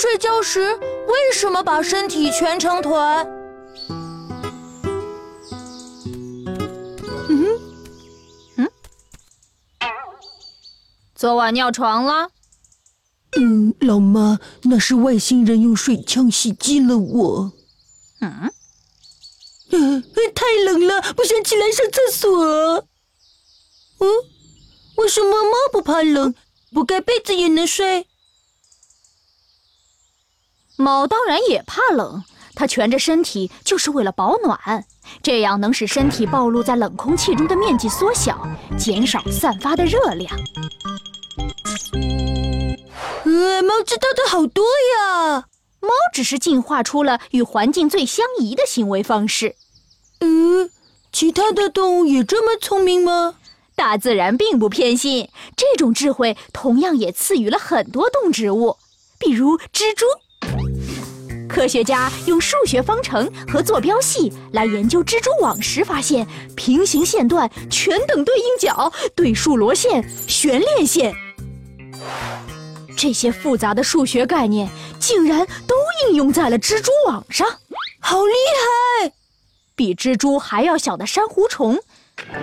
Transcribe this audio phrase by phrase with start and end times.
[0.00, 0.76] 睡觉时
[1.08, 3.26] 为什么把身体蜷成团？
[7.28, 7.60] 嗯哼，
[8.58, 8.70] 嗯，
[11.16, 12.30] 昨晚尿床了？
[13.40, 17.52] 嗯，老妈，那是外星人用水枪袭击了我。
[18.20, 18.52] 嗯，
[20.32, 22.86] 太冷了，不想起来上厕所。
[23.98, 24.08] 嗯，
[24.98, 26.32] 为什么猫不怕冷，
[26.72, 28.06] 不盖被子也能睡？
[30.80, 32.22] 猫当然也怕冷，
[32.54, 34.84] 它蜷着身体就是为了保暖，
[35.20, 38.46] 这样能使身体暴露在冷空气中的面积缩小，
[38.78, 40.32] 减少散发的热量。
[43.24, 44.64] 呃，猫知道的好多
[44.96, 45.46] 呀。
[45.80, 49.56] 猫只是进化出了与环境最相宜的行为方式。
[50.20, 50.70] 嗯，
[51.12, 53.34] 其他的动物也这么聪明吗？
[53.74, 58.76] 大自然并不偏心，这种智慧同样也赐予了很多动植物，
[59.18, 60.06] 比如蜘蛛。
[61.48, 71.14] 科学家用数学方程和坐标系来研究蜘蛛网时，发现平行线段全等对应角、对数螺线、悬链线，
[72.96, 74.68] 这些复杂的数学概念
[75.00, 75.74] 竟然都
[76.04, 77.46] 应用在了蜘蛛网上，
[77.98, 78.32] 好厉
[79.02, 79.12] 害！
[79.74, 81.78] 比蜘蛛还要小的珊瑚虫，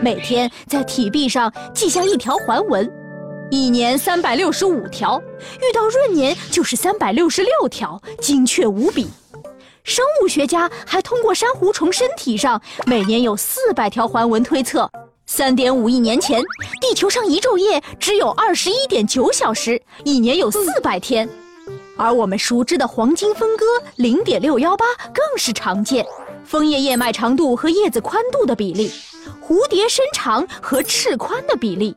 [0.02, 3.05] 每天在体壁上记下一条环纹。
[3.52, 5.22] 一年三百六十五条，
[5.62, 9.08] 遇到闰年就是三百六十六条，精确无比。
[9.84, 14.90] 生物学家还通过珊瑚虫身体上每年有四百条环纹推测，
[15.28, 16.42] 三点五亿年前，
[16.82, 21.30] 地球上一昼夜只有二十一点九小时，一年有四百天。
[21.98, 26.06] 而我们熟知的黄金分割零点六幺八更是常见，
[26.44, 28.92] 枫叶叶脉长度和叶子宽度的比例，
[29.40, 31.96] 蝴蝶身长和翅宽的比例。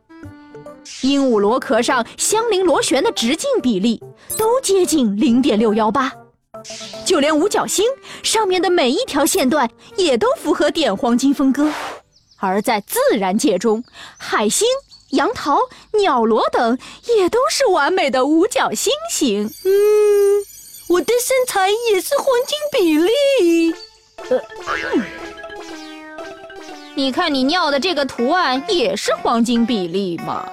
[1.02, 4.02] 鹦鹉螺壳上相邻螺旋的直径比例
[4.36, 6.12] 都接近零点六幺八，
[7.04, 7.84] 就连五角星
[8.22, 11.72] 上面的每一条线段也都符合点黄金分割。
[12.40, 13.82] 而在自然界中，
[14.16, 14.66] 海星、
[15.10, 15.58] 杨桃、
[15.98, 16.78] 鸟螺等
[17.16, 19.44] 也都是完美的五角星形。
[19.64, 19.70] 嗯，
[20.88, 23.74] 我的身材也是黄金比例。
[24.30, 24.40] 呃，
[26.94, 30.48] 你看你尿的这个图案也是黄金比例吗？